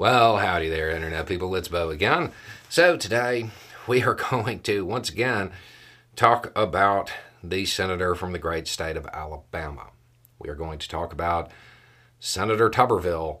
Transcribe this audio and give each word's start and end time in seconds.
Well, 0.00 0.38
howdy 0.38 0.70
there, 0.70 0.88
Internet 0.88 1.26
people. 1.26 1.54
It's 1.54 1.68
Beau 1.68 1.90
again. 1.90 2.32
So, 2.70 2.96
today 2.96 3.50
we 3.86 4.02
are 4.02 4.14
going 4.30 4.60
to 4.60 4.86
once 4.86 5.10
again 5.10 5.50
talk 6.16 6.50
about 6.56 7.12
the 7.44 7.66
senator 7.66 8.14
from 8.14 8.32
the 8.32 8.38
great 8.38 8.66
state 8.66 8.96
of 8.96 9.04
Alabama. 9.12 9.88
We 10.38 10.48
are 10.48 10.54
going 10.54 10.78
to 10.78 10.88
talk 10.88 11.12
about 11.12 11.50
Senator 12.18 12.70
Tuberville 12.70 13.40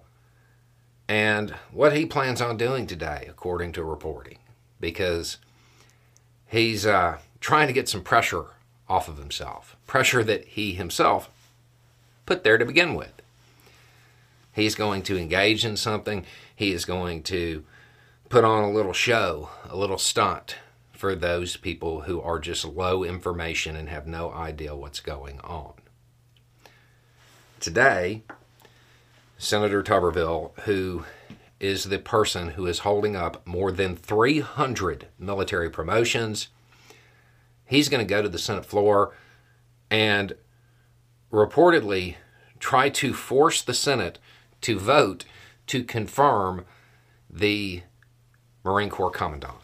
and 1.08 1.52
what 1.72 1.96
he 1.96 2.04
plans 2.04 2.42
on 2.42 2.58
doing 2.58 2.86
today, 2.86 3.26
according 3.26 3.72
to 3.72 3.82
reporting, 3.82 4.40
because 4.78 5.38
he's 6.46 6.84
uh, 6.84 7.20
trying 7.40 7.68
to 7.68 7.72
get 7.72 7.88
some 7.88 8.02
pressure 8.02 8.48
off 8.86 9.08
of 9.08 9.16
himself, 9.16 9.78
pressure 9.86 10.22
that 10.24 10.44
he 10.44 10.74
himself 10.74 11.30
put 12.26 12.44
there 12.44 12.58
to 12.58 12.66
begin 12.66 12.94
with. 12.94 13.22
He's 14.52 14.74
going 14.74 15.02
to 15.04 15.16
engage 15.16 15.64
in 15.64 15.76
something, 15.76 16.26
he 16.60 16.72
is 16.72 16.84
going 16.84 17.22
to 17.22 17.64
put 18.28 18.44
on 18.44 18.62
a 18.62 18.70
little 18.70 18.92
show, 18.92 19.48
a 19.66 19.74
little 19.74 19.96
stunt 19.96 20.56
for 20.92 21.14
those 21.14 21.56
people 21.56 22.02
who 22.02 22.20
are 22.20 22.38
just 22.38 22.66
low 22.66 23.02
information 23.02 23.74
and 23.74 23.88
have 23.88 24.06
no 24.06 24.30
idea 24.30 24.76
what's 24.76 25.00
going 25.00 25.40
on. 25.40 25.72
Today, 27.60 28.24
Senator 29.38 29.82
Tuberville, 29.82 30.52
who 30.64 31.06
is 31.58 31.84
the 31.84 31.98
person 31.98 32.50
who 32.50 32.66
is 32.66 32.80
holding 32.80 33.16
up 33.16 33.46
more 33.46 33.72
than 33.72 33.96
300 33.96 35.06
military 35.18 35.70
promotions, 35.70 36.48
he's 37.64 37.88
going 37.88 38.06
to 38.06 38.14
go 38.14 38.20
to 38.20 38.28
the 38.28 38.38
Senate 38.38 38.66
floor 38.66 39.16
and 39.90 40.34
reportedly 41.32 42.16
try 42.58 42.90
to 42.90 43.14
force 43.14 43.62
the 43.62 43.72
Senate 43.72 44.18
to 44.60 44.78
vote 44.78 45.24
to 45.70 45.84
confirm 45.84 46.64
the 47.32 47.82
Marine 48.64 48.90
Corps 48.90 49.12
Commandant. 49.12 49.54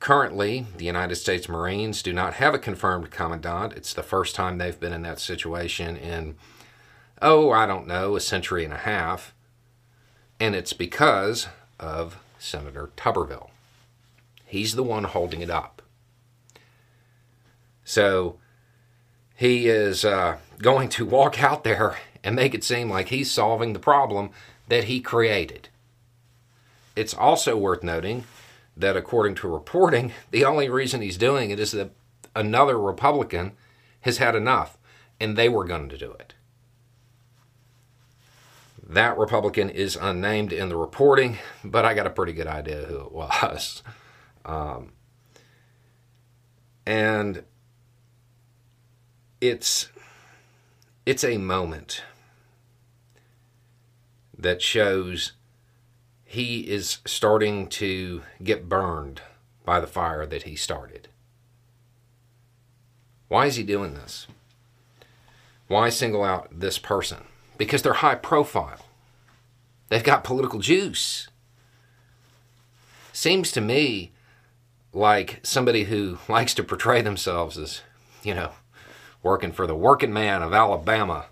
Currently, 0.00 0.66
the 0.76 0.84
United 0.84 1.14
States 1.14 1.48
Marines 1.48 2.02
do 2.02 2.12
not 2.12 2.34
have 2.34 2.54
a 2.54 2.58
confirmed 2.58 3.12
commandant. 3.12 3.74
It's 3.74 3.94
the 3.94 4.02
first 4.02 4.34
time 4.34 4.58
they've 4.58 4.80
been 4.80 4.92
in 4.92 5.02
that 5.02 5.20
situation 5.20 5.96
in, 5.96 6.34
oh, 7.22 7.52
I 7.52 7.66
don't 7.66 7.86
know, 7.86 8.16
a 8.16 8.20
century 8.20 8.64
and 8.64 8.72
a 8.72 8.78
half. 8.78 9.32
And 10.40 10.56
it's 10.56 10.72
because 10.72 11.46
of 11.78 12.18
Senator 12.40 12.90
Tuberville. 12.96 13.50
He's 14.44 14.74
the 14.74 14.82
one 14.82 15.04
holding 15.04 15.40
it 15.40 15.50
up. 15.50 15.82
So 17.84 18.38
he 19.36 19.68
is 19.68 20.04
uh, 20.04 20.38
going 20.58 20.88
to 20.88 21.06
walk 21.06 21.40
out 21.40 21.62
there 21.62 21.96
and 22.24 22.36
make 22.36 22.54
it 22.54 22.64
seem 22.64 22.88
like 22.88 23.08
he's 23.08 23.30
solving 23.30 23.72
the 23.72 23.78
problem 23.78 24.30
that 24.68 24.84
he 24.84 25.00
created. 25.00 25.68
It's 26.94 27.14
also 27.14 27.56
worth 27.56 27.82
noting 27.82 28.24
that, 28.76 28.96
according 28.96 29.34
to 29.36 29.48
reporting, 29.48 30.12
the 30.30 30.44
only 30.44 30.68
reason 30.68 31.02
he's 31.02 31.18
doing 31.18 31.50
it 31.50 31.60
is 31.60 31.72
that 31.72 31.90
another 32.34 32.78
Republican 32.78 33.52
has 34.02 34.18
had 34.18 34.34
enough 34.34 34.78
and 35.20 35.36
they 35.36 35.48
were 35.48 35.64
going 35.64 35.88
to 35.88 35.98
do 35.98 36.12
it. 36.12 36.34
That 38.82 39.16
Republican 39.16 39.70
is 39.70 39.96
unnamed 39.96 40.52
in 40.52 40.68
the 40.68 40.76
reporting, 40.76 41.38
but 41.64 41.84
I 41.84 41.94
got 41.94 42.06
a 42.06 42.10
pretty 42.10 42.32
good 42.32 42.46
idea 42.46 42.84
who 42.84 43.00
it 43.00 43.12
was. 43.12 43.82
Um, 44.44 44.90
and 46.84 47.44
it's 49.40 49.88
it's 51.06 51.22
a 51.22 51.38
moment 51.38 52.02
that 54.42 54.62
shows 54.62 55.32
he 56.24 56.60
is 56.60 56.98
starting 57.04 57.68
to 57.68 58.22
get 58.42 58.68
burned 58.68 59.22
by 59.64 59.80
the 59.80 59.86
fire 59.86 60.26
that 60.26 60.44
he 60.44 60.56
started. 60.56 61.08
Why 63.28 63.46
is 63.46 63.56
he 63.56 63.62
doing 63.62 63.94
this? 63.94 64.26
Why 65.68 65.88
single 65.88 66.22
out 66.22 66.48
this 66.50 66.78
person? 66.78 67.24
Because 67.56 67.82
they're 67.82 67.94
high 67.94 68.16
profile. 68.16 68.84
They've 69.88 70.02
got 70.02 70.24
political 70.24 70.58
juice. 70.58 71.28
Seems 73.12 73.52
to 73.52 73.60
me 73.60 74.12
like 74.92 75.40
somebody 75.42 75.84
who 75.84 76.18
likes 76.28 76.54
to 76.54 76.64
portray 76.64 77.02
themselves 77.02 77.56
as, 77.56 77.82
you 78.22 78.34
know, 78.34 78.52
working 79.22 79.52
for 79.52 79.66
the 79.66 79.74
working 79.74 80.12
man 80.12 80.42
of 80.42 80.52
Alabama. 80.52 81.26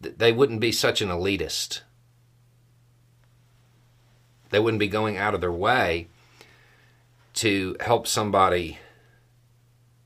They 0.00 0.32
wouldn't 0.32 0.60
be 0.60 0.72
such 0.72 1.02
an 1.02 1.08
elitist 1.08 1.80
they 4.50 4.58
wouldn't 4.58 4.80
be 4.80 4.88
going 4.88 5.16
out 5.16 5.34
of 5.34 5.40
their 5.40 5.52
way 5.52 6.08
to 7.34 7.76
help 7.80 8.06
somebody 8.06 8.78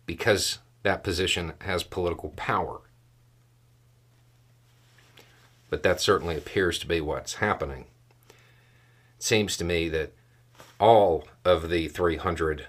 because 0.06 0.58
that 0.82 1.04
position 1.04 1.52
has 1.60 1.82
political 1.82 2.30
power. 2.30 2.80
But 5.70 5.82
that 5.84 6.00
certainly 6.00 6.36
appears 6.36 6.78
to 6.80 6.86
be 6.86 7.00
what's 7.00 7.34
happening. 7.34 7.86
It 8.28 9.22
seems 9.22 9.56
to 9.56 9.64
me 9.64 9.88
that 9.88 10.12
all 10.78 11.26
of 11.44 11.70
the 11.70 11.88
300 11.88 12.66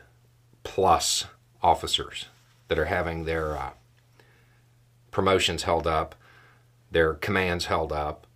plus 0.64 1.26
officers 1.62 2.28
that 2.68 2.80
are 2.80 2.86
having 2.86 3.26
their 3.26 3.58
uh, 3.58 3.72
promotions 5.12 5.64
held 5.64 5.88
up, 5.88 6.16
their 6.94 7.16
commands 7.16 7.66
held 7.66 7.92
up 7.92 8.28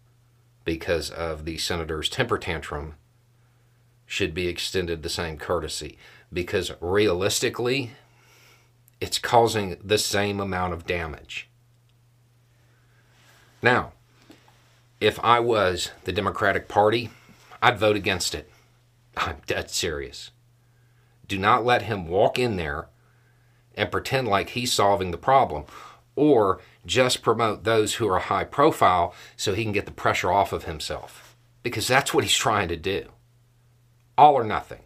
because 0.66 1.10
of 1.10 1.46
the 1.46 1.58
senator's 1.58 2.10
temper 2.10 2.38
tantrum 2.38 2.96
should 4.06 4.34
be 4.34 4.48
extended 4.48 5.02
the 5.02 5.10
same 5.10 5.38
courtesy 5.38 5.98
because 6.34 6.72
realistically, 6.82 7.92
it's 9.00 9.20
causing 9.20 9.78
the 9.84 9.98
same 9.98 10.40
amount 10.40 10.74
of 10.74 10.86
damage. 10.86 11.48
Now, 13.62 13.94
if 15.00 15.20
I 15.24 15.40
was 15.40 15.92
the 16.06 16.12
Democratic 16.12 16.68
Party, 16.68 17.12
I'd 17.62 17.78
vote 17.78 17.96
against 17.96 18.34
it. 18.34 18.50
I'm 19.16 19.38
dead 19.46 19.70
serious. 19.70 20.32
Do 21.28 21.38
not 21.38 21.66
let 21.66 21.84
him 21.84 22.08
walk 22.08 22.40
in 22.40 22.56
there 22.56 22.88
and 23.76 23.92
pretend 23.92 24.28
like 24.28 24.50
he's 24.50 24.74
solving 24.74 25.12
the 25.12 25.18
problem, 25.18 25.66
or 26.18 26.60
just 26.86 27.22
promote 27.22 27.64
those 27.64 27.96
who 27.96 28.10
are 28.10 28.20
high 28.20 28.44
profile 28.44 29.14
so 29.38 29.54
he 29.54 29.64
can 29.64 29.72
get 29.72 29.86
the 29.86 29.92
pressure 29.92 30.32
off 30.32 30.52
of 30.52 30.66
himself. 30.66 31.38
Because 31.64 31.88
that's 31.88 32.14
what 32.14 32.26
he's 32.26 32.36
trying 32.36 32.68
to 32.68 32.76
do 32.76 33.10
all 34.18 34.34
or 34.34 34.44
nothing. 34.44 34.82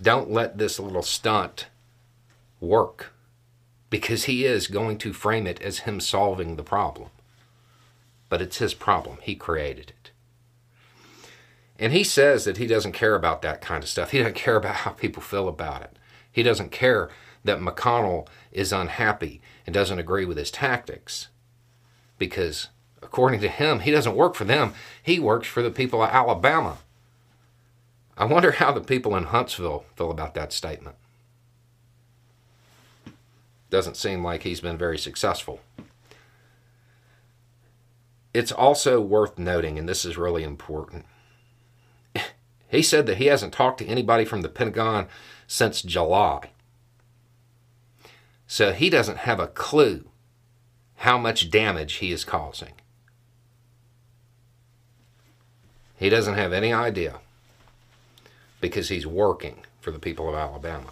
Don't 0.00 0.30
let 0.30 0.58
this 0.58 0.78
little 0.78 1.02
stunt 1.02 1.68
work 2.60 3.12
because 3.88 4.24
he 4.24 4.44
is 4.44 4.66
going 4.66 4.98
to 4.98 5.12
frame 5.12 5.46
it 5.46 5.62
as 5.62 5.80
him 5.80 6.00
solving 6.00 6.56
the 6.56 6.62
problem. 6.62 7.08
But 8.28 8.42
it's 8.42 8.58
his 8.58 8.74
problem. 8.74 9.18
He 9.22 9.34
created 9.34 9.90
it. 9.90 10.10
And 11.78 11.92
he 11.92 12.04
says 12.04 12.44
that 12.44 12.56
he 12.56 12.66
doesn't 12.66 12.92
care 12.92 13.14
about 13.14 13.42
that 13.42 13.60
kind 13.60 13.82
of 13.82 13.88
stuff. 13.88 14.10
He 14.10 14.18
doesn't 14.18 14.34
care 14.34 14.56
about 14.56 14.76
how 14.76 14.90
people 14.90 15.22
feel 15.22 15.48
about 15.48 15.82
it. 15.82 15.96
He 16.30 16.42
doesn't 16.42 16.70
care 16.70 17.10
that 17.44 17.60
McConnell 17.60 18.26
is 18.50 18.72
unhappy 18.72 19.40
and 19.66 19.74
doesn't 19.74 19.98
agree 19.98 20.24
with 20.24 20.36
his 20.36 20.50
tactics 20.50 21.28
because 22.18 22.68
according 23.02 23.40
to 23.40 23.48
him, 23.48 23.80
he 23.80 23.90
doesn't 23.90 24.16
work 24.16 24.34
for 24.34 24.44
them. 24.44 24.72
He 25.02 25.20
works 25.20 25.46
for 25.46 25.62
the 25.62 25.70
people 25.70 26.02
of 26.02 26.10
Alabama. 26.10 26.78
I 28.16 28.24
wonder 28.24 28.52
how 28.52 28.72
the 28.72 28.80
people 28.80 29.16
in 29.16 29.24
Huntsville 29.24 29.84
feel 29.96 30.10
about 30.10 30.34
that 30.34 30.52
statement. 30.52 30.96
Doesn't 33.70 33.96
seem 33.96 34.22
like 34.22 34.42
he's 34.42 34.60
been 34.60 34.78
very 34.78 34.98
successful. 34.98 35.60
It's 38.32 38.52
also 38.52 39.00
worth 39.00 39.38
noting, 39.38 39.78
and 39.78 39.88
this 39.88 40.04
is 40.04 40.16
really 40.16 40.42
important. 40.42 41.06
He 42.68 42.82
said 42.82 43.06
that 43.06 43.18
he 43.18 43.26
hasn't 43.26 43.52
talked 43.52 43.78
to 43.78 43.86
anybody 43.86 44.24
from 44.24 44.42
the 44.42 44.48
Pentagon 44.48 45.06
since 45.46 45.80
July. 45.80 46.50
So 48.46 48.72
he 48.72 48.90
doesn't 48.90 49.18
have 49.18 49.40
a 49.40 49.48
clue 49.48 50.08
how 50.96 51.18
much 51.18 51.50
damage 51.50 51.94
he 51.94 52.12
is 52.12 52.24
causing. 52.24 52.74
He 55.96 56.08
doesn't 56.08 56.34
have 56.34 56.52
any 56.52 56.72
idea 56.72 57.20
because 58.60 58.88
he's 58.88 59.06
working 59.06 59.64
for 59.80 59.90
the 59.90 59.98
people 59.98 60.28
of 60.28 60.34
Alabama. 60.34 60.90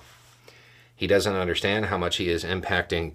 He 0.95 1.07
doesn't 1.07 1.35
understand 1.35 1.87
how 1.87 1.99
much 1.99 2.17
he 2.17 2.29
is 2.29 2.45
impacting 2.45 3.15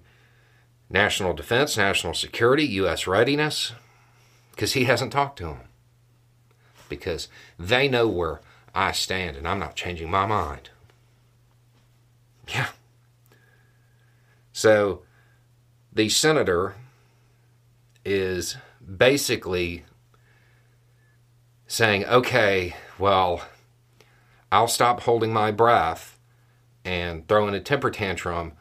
national 0.90 1.32
defense, 1.32 1.76
national 1.76 2.14
security, 2.14 2.64
U.S. 2.64 3.06
readiness, 3.06 3.72
because 4.50 4.72
he 4.72 4.84
hasn't 4.84 5.12
talked 5.12 5.38
to 5.38 5.44
them. 5.44 5.60
Because 6.88 7.28
they 7.58 7.88
know 7.88 8.08
where 8.08 8.40
I 8.74 8.92
stand 8.92 9.36
and 9.36 9.46
I'm 9.46 9.58
not 9.58 9.76
changing 9.76 10.10
my 10.10 10.26
mind. 10.26 10.70
Yeah. 12.48 12.68
So 14.58 15.02
the 15.92 16.08
senator 16.08 16.74
is 18.04 18.56
basically 18.84 19.84
saying, 21.68 22.04
okay, 22.06 22.74
well, 22.98 23.42
I'll 24.50 24.66
stop 24.66 25.02
holding 25.02 25.32
my 25.32 25.52
breath 25.52 26.18
and 26.84 27.28
throwing 27.28 27.54
a 27.54 27.60
temper 27.60 27.88
tantrum 27.88 28.54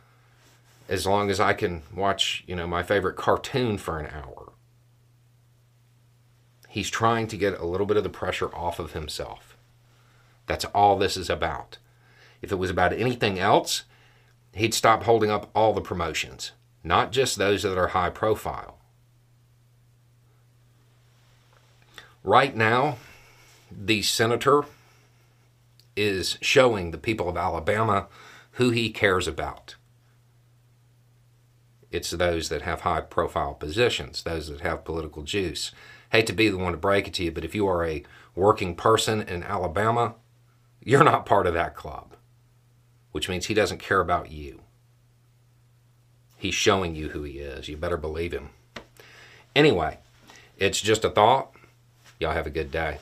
as 0.88 1.08
long 1.08 1.32
as 1.32 1.40
I 1.40 1.54
can 1.54 1.82
watch, 1.92 2.44
you 2.46 2.56
know, 2.56 2.68
my 2.68 2.84
favorite 2.84 3.16
cartoon 3.16 3.80
for 3.80 4.00
an 4.00 4.06
hour. 4.14 4.52
He's 6.70 6.92
trying 6.92 7.26
to 7.26 7.38
get 7.38 7.60
a 7.60 7.66
little 7.66 7.88
bit 7.88 7.98
of 7.98 8.04
the 8.04 8.10
pressure 8.10 8.56
off 8.56 8.78
of 8.78 8.94
himself. 8.94 9.58
That's 10.46 10.66
all 10.76 10.96
this 10.96 11.18
is 11.18 11.32
about. 11.32 11.80
If 12.44 12.52
it 12.52 12.60
was 12.60 12.70
about 12.70 12.94
anything 12.94 13.40
else, 13.40 13.86
he'd 14.58 14.74
stop 14.74 15.04
holding 15.04 15.32
up 15.32 15.50
all 15.56 15.74
the 15.74 15.82
promotions, 15.82 16.52
not 16.84 17.12
just 17.12 17.38
those 17.38 17.64
that 17.64 17.78
are 17.78 17.90
high 17.90 18.10
profile. 18.10 18.78
Right 22.24 22.56
now, 22.56 22.98
the 23.72 24.02
senator 24.02 24.66
is 25.96 26.38
showing 26.42 26.92
the 26.92 26.98
people 26.98 27.30
of 27.30 27.38
Alabama 27.38 28.08
who 28.52 28.72
he 28.72 28.90
cares 28.90 29.28
about. 29.28 29.76
It's 31.90 32.12
those 32.12 32.50
that 32.50 32.64
have 32.64 32.82
high 32.82 33.02
profile 33.02 33.54
positions, 33.54 34.24
those 34.24 34.50
that 34.50 34.60
have 34.62 34.84
political 34.84 35.24
juice. 35.24 35.72
Hate 36.12 36.28
to 36.28 36.34
be 36.34 36.50
the 36.50 36.58
one 36.58 36.74
to 36.74 36.78
break 36.78 37.08
it 37.08 37.14
to 37.16 37.24
you, 37.24 37.32
but 37.32 37.46
if 37.46 37.56
you 37.56 37.66
are 37.68 37.86
a 37.86 38.04
working 38.36 38.76
person 38.76 39.22
in 39.22 39.42
Alabama, 39.44 40.16
you're 40.84 41.04
not 41.04 41.26
part 41.26 41.48
of 41.48 41.54
that 41.54 41.76
club, 41.76 42.17
which 43.18 43.28
means 43.28 43.48
he 43.48 43.56
doesn't 43.56 43.80
care 43.80 44.00
about 44.00 44.32
you. 44.32 44.62
He's 46.38 46.54
showing 46.54 46.94
you 46.94 47.10
who 47.10 47.24
he 47.24 47.40
is. 47.40 47.68
You 47.68 47.76
better 47.76 47.98
believe 47.98 48.32
him. 48.32 48.50
Anyway, 49.56 49.98
it's 50.60 50.80
just 50.80 51.04
a 51.04 51.10
thought. 51.10 51.52
Y'all 52.20 52.34
have 52.34 52.46
a 52.46 52.52
good 52.52 52.72
day. 52.72 53.00